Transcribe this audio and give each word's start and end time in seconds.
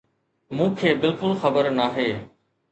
مون 0.59 0.71
کي 0.79 0.89
بلڪل 1.05 1.31
خبر 1.45 1.71
ناهي 1.79 2.09